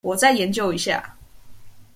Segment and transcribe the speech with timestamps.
[0.01, 1.15] 我再研究一下